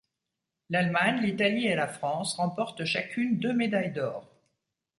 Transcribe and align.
L'Allemagne, 0.71 1.21
l'Italie 1.21 1.67
et 1.67 1.75
la 1.75 1.85
France 1.87 2.33
remportent 2.33 2.85
chacune 2.85 3.37
deux 3.37 3.53
médailles 3.53 3.91
d'or. 3.93 4.27